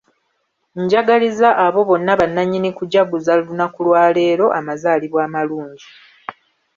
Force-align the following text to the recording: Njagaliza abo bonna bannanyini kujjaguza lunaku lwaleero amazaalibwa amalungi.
Njagaliza 0.81 1.47
abo 1.65 1.81
bonna 1.89 2.13
bannanyini 2.19 2.69
kujjaguza 2.77 3.31
lunaku 3.41 3.77
lwaleero 3.87 4.45
amazaalibwa 4.59 5.19
amalungi. 5.27 5.87